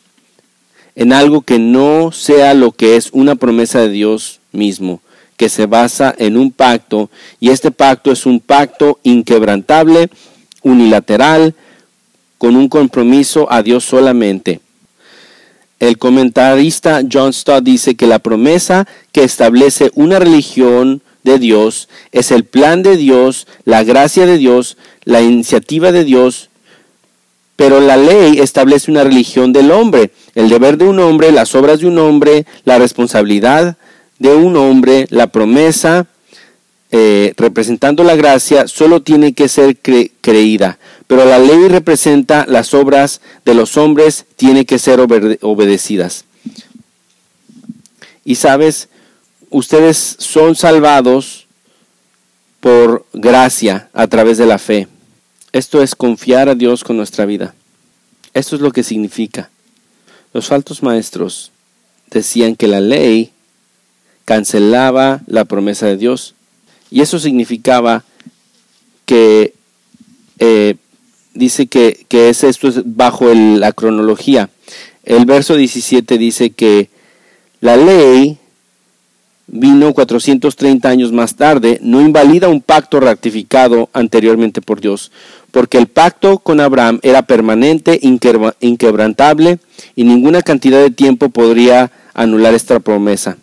[0.99, 5.01] en algo que no sea lo que es una promesa de Dios mismo,
[5.39, 7.09] que se basa en un pacto,
[7.41, 10.11] y este pacto es un pacto inquebrantable,
[10.63, 11.55] unilateral,
[12.37, 14.61] con un compromiso a Dios solamente.
[15.81, 22.33] El comentarista John Stott dice que la promesa que establece una religión de Dios es
[22.33, 26.49] el plan de Dios, la gracia de Dios, la iniciativa de Dios
[27.59, 31.81] pero la ley establece una religión del hombre, el deber de un hombre, las obras
[31.81, 33.77] de un hombre, la responsabilidad
[34.19, 36.07] de un hombre, la promesa,
[36.91, 40.79] eh, representando la gracia, solo tiene que ser creída.
[41.07, 46.25] Pero la ley representa las obras de los hombres, tiene que ser obedecidas.
[48.25, 48.89] Y sabes,
[49.51, 51.47] ustedes son salvados
[52.61, 54.89] por gracia a través de la fe.
[55.53, 57.55] Esto es confiar a Dios con nuestra vida.
[58.35, 59.51] Esto es lo que significa.
[60.33, 61.53] Los faltos maestros
[62.11, 63.33] decían que la ley
[64.29, 66.35] cancelaba la promesa de Dios.
[66.91, 68.05] Y eso significaba
[69.07, 69.55] que
[70.39, 70.75] eh,
[71.33, 74.51] dice que, es, esto es bajo la cronología.
[75.03, 76.91] El verso 17 dice que
[77.63, 78.37] la ley
[79.47, 85.11] vino 430 años más tarde, no invalida un pacto ratificado anteriormente por Dios,
[85.53, 89.59] porque el pacto con Abraham era permanente, inquebrantable,
[89.97, 93.39] y ninguna cantidad de tiempo podría anular esta promesa.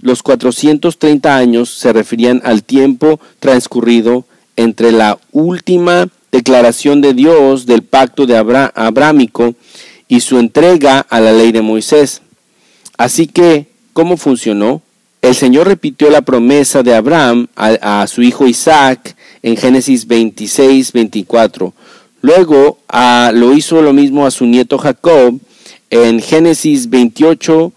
[0.00, 4.24] Los 430 años se referían al tiempo transcurrido
[4.56, 9.54] entre la última declaración de Dios del pacto de Abrámico
[10.08, 12.22] y su entrega a la ley de Moisés.
[12.96, 14.82] Así que, ¿cómo funcionó?
[15.22, 21.74] el Señor repitió la promesa de Abraham a, su hijo Isaac en Génesis 26, 24.
[22.22, 22.78] Luego
[23.32, 25.38] lo hizo lo mismo a su nieto Jacob
[25.90, 27.72] en Génesis 28,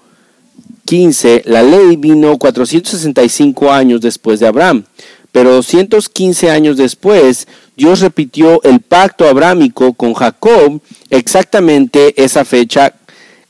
[0.86, 1.44] 15.
[1.46, 4.84] La ley vino 465 años después de Abraham,
[5.32, 12.94] Pero 215 años después, Dios repitió el pacto abrámico con Jacob exactamente esa fecha,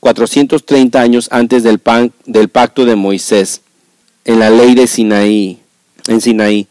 [0.00, 1.80] 430 años antes del,
[2.24, 3.60] del pacto de Moisés,
[4.24, 5.58] en la ley de Sinaí,
[6.08, 6.66] en Sinaí.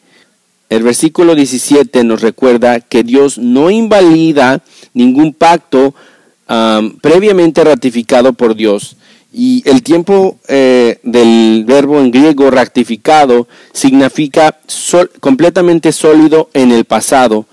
[0.69, 4.63] El versículo 17 nos recuerda que Dios no invalida
[4.95, 5.93] ningún pacto
[7.01, 8.97] previamente ratificado por Dios.
[9.35, 14.59] Y el tiempo eh, del verbo en griego ratificado significa
[15.19, 17.47] completamente sólido en el pasado,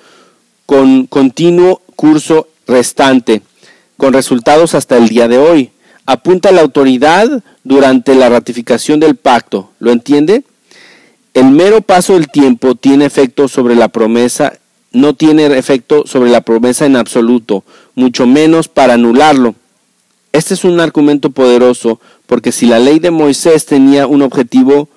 [0.67, 3.41] con continuo curso restante,
[3.97, 5.71] con resultados hasta el día de hoy.
[6.05, 9.71] Apunta la autoridad durante la ratificación del pacto.
[9.79, 10.45] ¿Lo entiende?
[11.33, 14.59] El mero paso del tiempo tiene efecto sobre la promesa,
[14.93, 17.65] no tiene efecto sobre la promesa en absoluto,
[17.95, 19.55] mucho menos para anularlo.
[20.33, 24.89] Este es un argumento poderoso porque si la ley de Moisés tenía un objetivo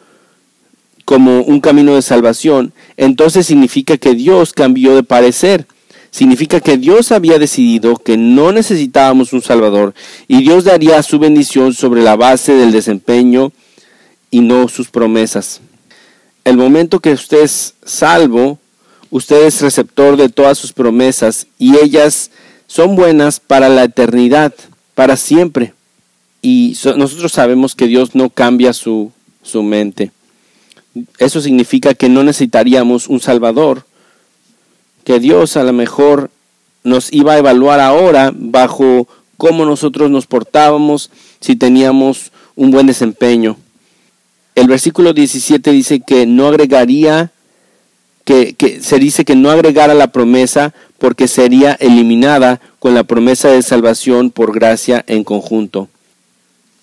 [1.06, 5.66] como un camino de salvación, entonces significa que Dios cambió de parecer.
[6.12, 9.96] Significa que Dios había decidido que no necesitábamos un Salvador
[10.28, 13.52] y Dios daría su bendición sobre la base del desempeño
[14.30, 15.62] y no sus promesas
[16.44, 18.60] el momento que usted es salvo,
[19.10, 22.32] usted es receptor de todas sus promesas y ellas
[22.68, 24.54] son buenas para la eternidad,
[24.96, 25.74] para siempre.
[26.42, 30.12] Y nosotros sabemos que Dios no cambia su, su mente.
[31.18, 33.86] Eso significa que no necesitaríamos un Salvador,
[35.04, 36.30] que Dios a lo mejor
[36.84, 43.58] nos iba a evaluar ahora bajo cómo nosotros nos portábamos, si teníamos un buen desempeño
[44.56, 47.32] el versículo 17 dice que no agregaría,
[48.24, 53.62] que, se dice que no agregara la promesa porque sería eliminada con la promesa de
[53.62, 55.90] salvación por gracia en conjunto.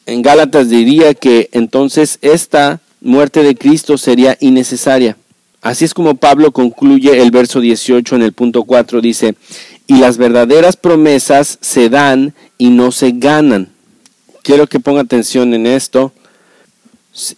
[0.06, 5.16] En Gálatas diría que entonces esta muerte de Cristo sería innecesaria.
[5.62, 9.34] Así es como Pablo concluye el verso 18 en el punto 4, dice,
[9.86, 13.68] y las verdaderas promesas se dan y no se ganan.
[14.42, 16.12] Quiero que ponga atención en esto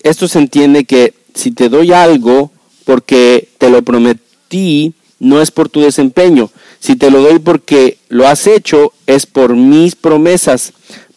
[0.02, 2.51] esto se entiende que si te doy algo
[2.82, 6.50] porque te lo prometí, no es por tu desempeño.
[6.80, 10.72] Si te lo doy porque lo has hecho, es por mis promesas.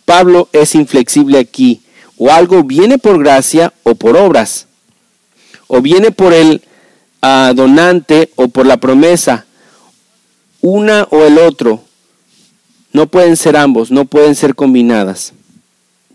[0.05, 1.81] Pablo es inflexible aquí.
[2.17, 4.67] O algo viene por gracia o por obras.
[5.67, 6.61] O viene por el
[7.21, 9.45] ah, donante o por la promesa.
[10.61, 11.81] Una o el otro.
[12.93, 15.33] No pueden ser ambos, no pueden ser combinadas.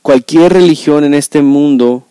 [0.01, 2.07] Cualquier religión en este mundo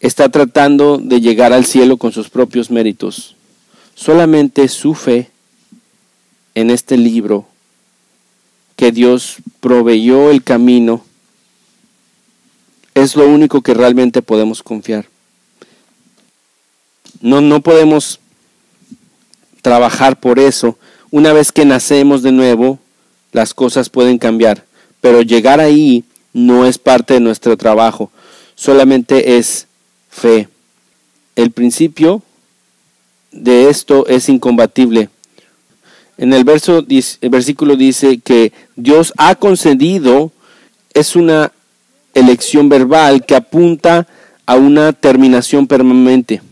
[0.00, 3.36] está tratando de llegar al cielo con sus propios méritos.
[3.94, 5.30] Solamente su fe
[6.54, 7.46] en este libro,
[8.76, 11.04] que Dios proveyó el camino,
[12.94, 15.06] es lo único que realmente podemos confiar.
[17.20, 18.18] No, no podemos
[19.60, 20.78] trabajar por eso.
[21.10, 22.78] Una vez que nacemos de nuevo,
[23.32, 24.64] las cosas pueden cambiar,
[25.00, 28.10] pero llegar ahí no es parte de nuestro trabajo,
[28.54, 29.66] solamente es
[30.20, 30.48] fe.
[31.34, 32.22] El principio
[33.32, 35.08] de esto es incombatible.
[36.18, 40.32] En el, verso, el versículo dice que Dios ha concedido,
[40.92, 41.52] es una
[42.12, 44.06] elección verbal que apunta
[44.44, 46.42] a una terminación permanente.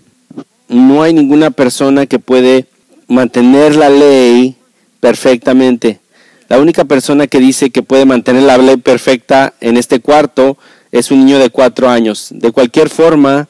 [0.68, 2.66] No hay ninguna persona que puede
[3.08, 4.56] mantener la ley
[5.00, 6.00] perfectamente.
[6.48, 10.56] La única persona que dice que puede mantener la ley perfecta en este cuarto
[10.92, 12.28] es un niño de cuatro años.
[12.30, 13.48] De cualquier forma,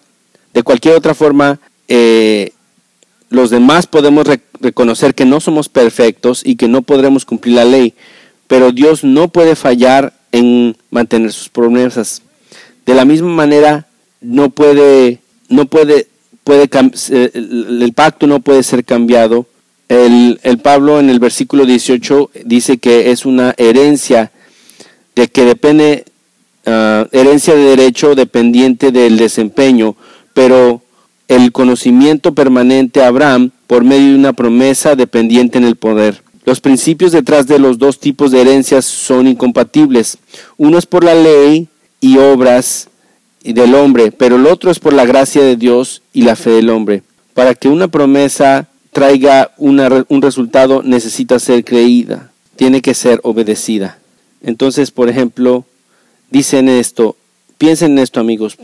[0.58, 2.50] de cualquier otra forma, eh,
[3.30, 4.26] los demás podemos
[4.60, 7.94] reconocer que no somos perfectos y que no podremos cumplir la ley,
[8.48, 12.22] pero Dios no puede fallar en mantener sus promesas.
[12.86, 13.86] De la misma manera,
[14.20, 16.08] no puede, no puede,
[16.42, 16.68] puede
[17.12, 19.46] el pacto no puede ser cambiado.
[19.88, 24.32] El, el Pablo en el versículo 18 dice que es una herencia
[25.14, 26.04] de que depende
[26.70, 29.96] Ah, herencia de derecho dependiente del desempeño,
[30.34, 30.82] pero
[31.28, 36.22] el conocimiento permanente a Abraham por medio de una promesa dependiente en el poder.
[36.44, 40.16] Los principios detrás de los dos tipos de herencias son incompatibles.
[40.56, 41.68] Uno es por la ley
[42.00, 42.88] y obras
[43.44, 46.70] del hombre, pero el otro es por la gracia de Dios y la fe del
[46.70, 47.02] hombre.
[47.34, 53.98] Para que una promesa traiga un resultado necesita ser creída, tiene que ser obedecida.
[54.42, 55.66] Entonces, por ejemplo,
[56.30, 57.16] dicen esto,
[57.58, 58.56] piensen en esto amigos,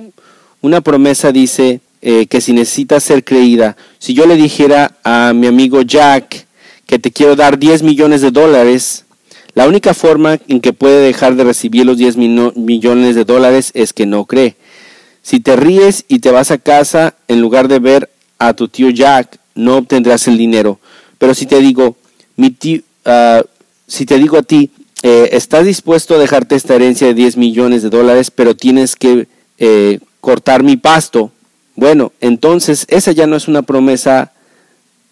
[0.64, 5.46] una promesa dice eh, que si necesita ser creída, si yo le dijera a mi
[5.46, 6.46] amigo Jack
[6.86, 9.04] que te quiero dar 10 millones de dólares,
[9.52, 13.92] la única forma en que puede dejar de recibir los 10 millones de dólares es
[13.92, 14.56] que no cree.
[15.20, 18.88] Si te ríes y te vas a casa, en lugar de ver a tu tío
[18.88, 20.80] Jack, no obtendrás el dinero.
[21.18, 21.98] Pero si te digo,
[22.36, 23.42] mi tío, ah,
[23.86, 24.70] si te digo a ti,
[25.02, 29.28] eh, estás dispuesto a dejarte esta herencia de 10 millones de dólares, pero tienes que
[29.58, 31.30] eh, cortar mi pasto,
[31.76, 34.32] bueno, entonces esa ya no es una promesa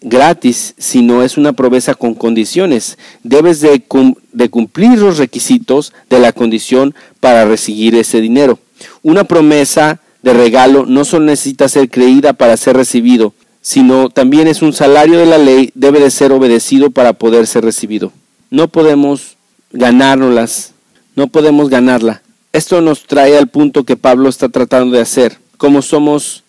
[0.01, 2.97] gratis, sino es una promesa con condiciones.
[3.21, 3.83] Debes de,
[4.31, 8.57] de, cumplir los requisitos de la condición para recibir ese dinero.
[9.03, 14.63] Una promesa de regalo no solo necesita ser creída para ser recibido, sino también es
[14.63, 18.11] un salario de la ley, debe de ser obedecido para poder ser recibido.
[18.49, 19.37] No podemos
[19.71, 20.73] ganárnoslas,
[21.15, 22.22] no podemos ganarla.
[22.53, 25.39] Esto nos trae al punto que Pablo está tratando de hacer.
[25.57, 26.43] Como somos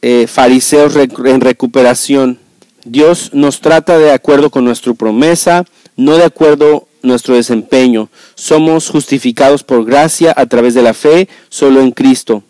[0.00, 2.38] eh, fariseos en recuperación,
[2.86, 8.08] Dios nos trata de acuerdo con nuestra promesa, no de acuerdo nuestro desempeño.
[8.36, 12.42] Somos justificados por gracia a través de la fe solo en Cristo.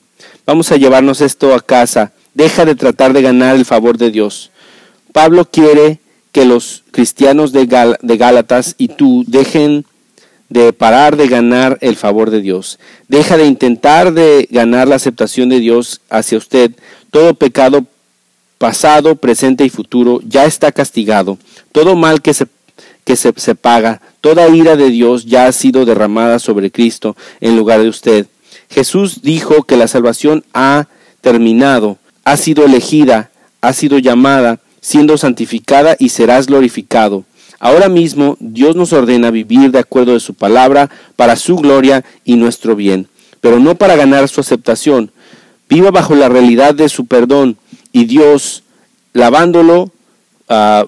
[0.47, 2.13] Vamos a llevarnos esto a casa.
[2.35, 4.53] Deja de tratar de ganar el favor de Dios.
[5.13, 5.99] Pablo quiere
[6.31, 7.67] que los cristianos de,
[8.01, 9.85] de Gálatas y tú dejen
[10.51, 12.79] de parar de ganar el favor de Dios.
[13.09, 16.73] Deja de intentar de ganar la aceptación de Dios hacia usted.
[17.11, 17.87] Todo pecado
[18.59, 21.39] pasado, presente y futuro ya está castigado.
[21.73, 22.47] Todo mal que se
[23.05, 27.57] que se, se paga, toda ira de Dios ya ha sido derramada sobre Cristo en
[27.57, 28.27] lugar de usted.
[28.69, 30.87] Jesús dijo que la salvación ha
[31.21, 33.31] terminado, ha sido elegida,
[33.63, 37.25] ha sido llamada, siendo santificada y serás glorificado.
[37.61, 42.37] Ahora mismo Dios nos ordena vivir de acuerdo de su palabra para su gloria y
[42.37, 43.07] nuestro bien,
[43.43, 45.13] pero no para ganar su aceptación.
[45.69, 47.59] Viva bajo la realidad de su perdón
[47.93, 48.65] y Dios,
[49.13, 49.93] lavándolo,
[50.49, 50.87] ah,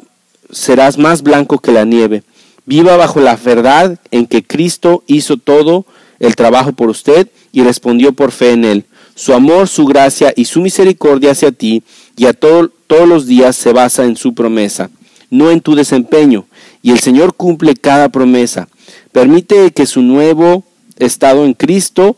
[0.50, 2.22] serás más blanco que la nieve.
[2.64, 5.84] Viva bajo la verdad en que Cristo hizo todo
[6.20, 8.84] el trabajo por usted y respondió por fe en él.
[9.14, 11.82] Su amor, su gracia y su misericordia hacia ti
[12.16, 12.70] y a todos
[13.06, 14.90] los días se basa en su promesa,
[15.32, 16.44] no en tu desempeño
[16.82, 18.68] y el Señor cumple cada promesa.
[19.12, 20.62] Permite que su nuevo
[20.98, 22.16] estado en Cristo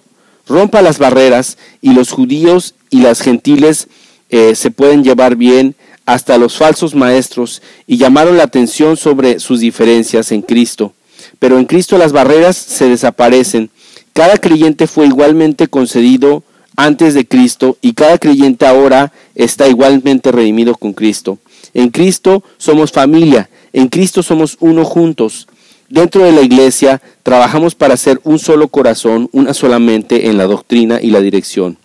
[0.48, 3.86] rompa las barreras y los judíos y las gentiles
[4.30, 9.60] eh, se pueden llevar bien hasta los falsos maestros y llamaron la atención sobre sus
[9.60, 10.92] diferencias en Cristo.
[11.38, 13.70] Pero en Cristo las barreras se desaparecen.
[14.12, 16.42] Cada creyente fue igualmente concedido
[16.74, 21.38] antes de Cristo y cada creyente ahora está igualmente redimido con Cristo.
[21.74, 25.48] En Cristo somos familia en Cristo somos uno juntos.
[25.88, 30.46] Dentro de la iglesia trabajamos para ser un solo corazón, una sola mente en la
[30.46, 31.76] doctrina y la dirección.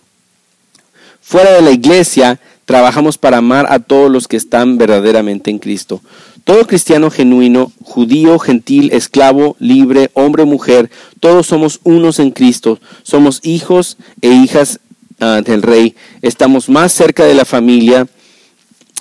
[1.20, 6.00] Fuera de la iglesia trabajamos para amar a todos los que están verdaderamente en Cristo.
[6.44, 12.78] Todo cristiano genuino, judío, gentil, esclavo, libre, hombre, mujer, todos somos unos en Cristo.
[13.02, 14.78] Somos hijos e hijas
[15.18, 15.96] ah, del Rey.
[16.22, 18.06] Estamos más cerca de la familia.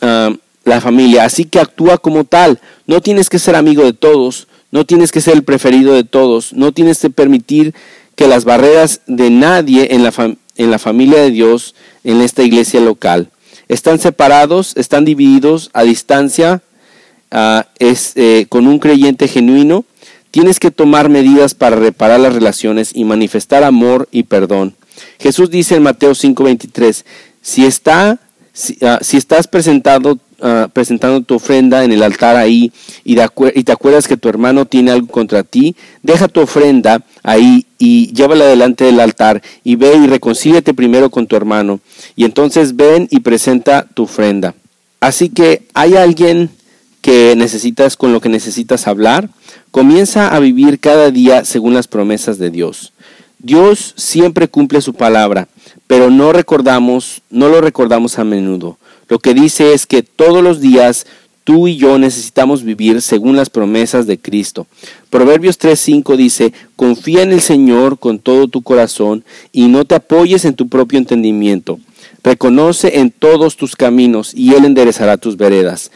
[0.02, 0.32] Ah,
[0.70, 1.26] la familia.
[1.26, 2.59] Así que actúa como tal.
[2.88, 6.53] No tienes que ser amigo de todos, no tienes que ser el preferido de todos,
[6.53, 7.74] no tienes que permitir
[8.15, 10.13] que las barreras de nadie en la,
[10.57, 13.30] en la familia de Dios, en esta iglesia local,
[13.67, 16.61] están separados, están divididos a distancia,
[17.32, 19.86] ah, eh, con un creyente genuino.
[20.32, 24.76] Tienes que tomar medidas para reparar las relaciones y manifestar amor y perdón.
[25.20, 27.05] Jesús dice en Mateo 5:23,
[27.41, 28.20] si, está,
[28.53, 32.72] si, ah, si estás presentado Ah, presentando tu ofrenda en el altar ahí
[33.04, 37.66] y, y, te acuerdas que tu hermano tiene algo contra ti, deja tu ofrenda ahí
[37.78, 41.82] y llévala delante del altar y ve y reconcíliate primero con tu hermano
[42.16, 44.56] y entonces ven y presenta tu ofrenda.
[45.02, 46.50] Así que hay alguien
[47.02, 49.30] que necesitas con lo que necesitas hablar,
[49.72, 52.94] comienza a vivir cada día según las promesas de Dios.
[53.40, 55.50] Dios siempre cumple su palabra,
[55.88, 58.78] pero no recordamos, no lo recordamos a menudo.
[59.10, 61.05] Lo que dice es que todos los días
[61.43, 64.68] tú y yo necesitamos vivir según las promesas de Cristo.
[65.10, 70.45] Proverbios 3:5 dice, confía en el Señor con todo tu corazón y no te apoyes
[70.45, 71.80] en tu propio entendimiento.
[72.24, 75.89] Reconoce en todos tus caminos y Él enderezará tus veredas.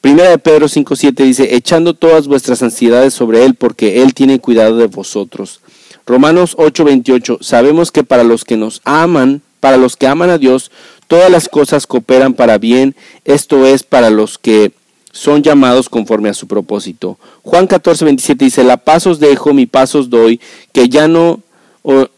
[0.00, 4.76] Primera de Pedro 5:7 dice, echando todas vuestras ansiedades sobre Él porque Él tiene cuidado
[4.76, 5.60] de vosotros.
[6.04, 10.70] Romanos 8:28, sabemos que para los que nos aman, para los que aman a Dios,
[11.06, 12.94] todas las cosas cooperan para bien,
[13.24, 14.72] esto es para los que
[15.12, 17.18] son llamados conforme a su propósito.
[17.42, 20.40] Juan 14, 27 dice, la paz os dejo, mi paz os doy,
[20.72, 21.40] que ya no,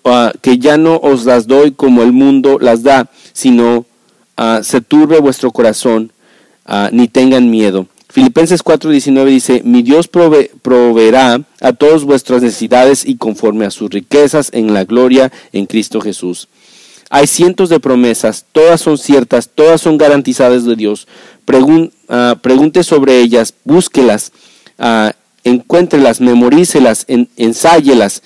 [0.04, 3.86] ah, que ya no os las doy como el mundo las da, sino
[4.38, 6.10] uh, se turbe vuestro corazón,
[6.68, 7.86] uh, ni tengan miedo.
[8.10, 14.50] Filipenses 4:19 dice, mi Dios proveerá a todas vuestras necesidades y conforme a sus riquezas
[14.54, 16.48] en la gloria en Cristo Jesús.
[17.10, 21.06] Hay cientos de promesas, todas son ciertas, todas son garantizadas de Dios.
[22.08, 24.32] Ah, pregunte sobre ellas, búsquelas,
[24.78, 25.10] uh,
[25.44, 28.22] encuéntrelas, memorícelas, en, ensáyelas,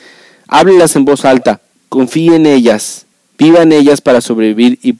[0.48, 3.06] háblelas en voz alta, confíe en ellas,
[3.38, 4.96] viva en ellas para sobrevivir y,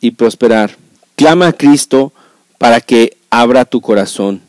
[0.00, 0.76] y prosperar.
[1.16, 2.12] Clama a Cristo
[2.58, 4.40] para que abra tu corazón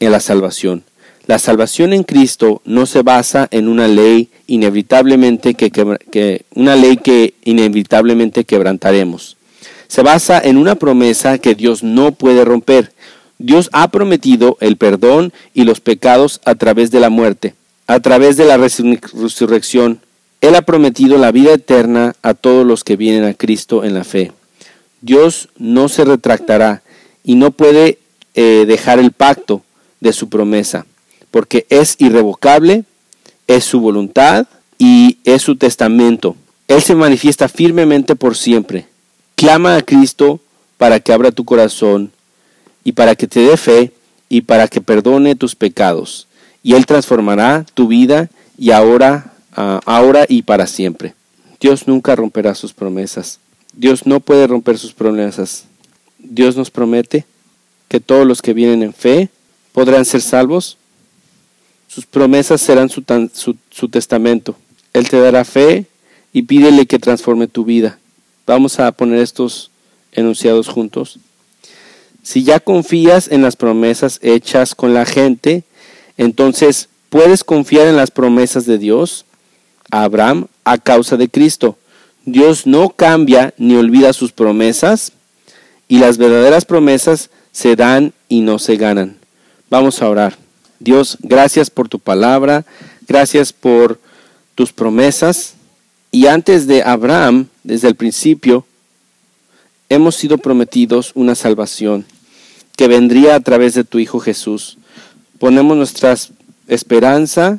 [0.00, 0.84] en la salvación.
[1.28, 7.34] La salvación en Cristo no se basa en una ley inevitablemente que, una ley que
[7.44, 9.36] inevitablemente quebrantaremos.
[9.88, 12.94] Se basa en una promesa que Dios no puede romper.
[13.36, 17.54] Dios ha prometido el perdón y los pecados a través de la muerte,
[17.86, 20.00] a través de la resurrección.
[20.40, 24.04] Él ha prometido la vida eterna a todos los que vienen a Cristo en la
[24.04, 24.32] fe.
[25.02, 26.82] Dios no se retractará
[27.22, 27.98] y no puede
[28.34, 29.62] eh, dejar el pacto
[30.00, 30.86] de su promesa
[31.30, 32.84] porque es irrevocable,
[33.46, 34.46] es su voluntad
[34.78, 36.36] y es su testamento.
[36.68, 38.86] Él se manifiesta firmemente por siempre.
[39.34, 40.40] Clama a Cristo
[40.76, 42.12] para que abra tu corazón
[42.84, 43.92] y para que te dé fe
[44.28, 46.28] y para que perdone tus pecados.
[46.62, 51.14] Y Él transformará tu vida y ahora, ah, ahora y para siempre.
[51.60, 53.40] Dios nunca romperá sus promesas.
[53.72, 55.64] Dios no puede romper sus promesas.
[56.18, 57.24] Dios nos promete
[57.88, 59.28] que todos los que vienen en fe
[59.72, 60.76] podrán ser salvos
[61.98, 64.54] sus promesas serán su, testamento.
[64.92, 65.86] Él te dará fe
[66.32, 67.98] y pídele que transforme tu vida.
[68.46, 69.72] Vamos a poner estos
[70.12, 71.18] enunciados juntos.
[72.22, 75.64] Si ya confías en las promesas hechas con la gente,
[76.16, 79.24] entonces puedes confiar en las promesas de Dios
[79.90, 81.78] a Abraham a causa de Cristo.
[82.26, 85.10] Dios no cambia ni olvida sus promesas
[85.88, 89.16] y las verdaderas promesas se dan y no se ganan.
[89.68, 90.47] Vamos a orar.
[90.80, 92.64] Dios, gracias por tu palabra,
[93.06, 94.00] gracias por
[94.54, 95.54] tus promesas.
[96.10, 98.64] Y antes de Abraham, desde el principio,
[99.88, 102.06] hemos sido prometidos una salvación
[102.76, 104.78] que vendría a través de tu Hijo Jesús.
[105.38, 106.14] Ponemos nuestra
[106.68, 107.58] esperanza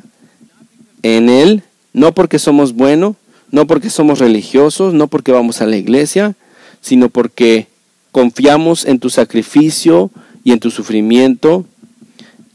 [1.02, 1.62] en Él,
[1.92, 3.16] no porque somos buenos,
[3.50, 6.36] no porque somos religiosos, no porque vamos a la iglesia,
[6.80, 7.66] sino porque
[8.12, 10.10] confiamos en tu sacrificio
[10.42, 11.66] y en tu sufrimiento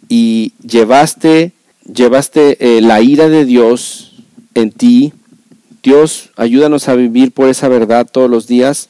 [0.10, 1.52] y llevaste,
[1.92, 4.14] llevaste eh, la ira de Dios
[4.54, 5.14] en ti.
[5.84, 8.90] Dios, ayúdanos a vivir por esa verdad todos los días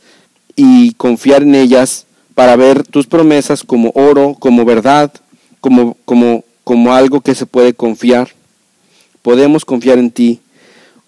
[0.55, 5.11] y confiar en ellas para ver tus promesas como oro, como verdad,
[5.59, 8.30] como, como, como algo que se puede confiar.
[9.22, 10.39] Podemos confiar en ti.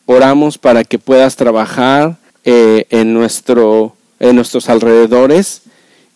[0.06, 5.64] Oramos para que puedas trabajar eh, en, nuestro, en nuestros alrededores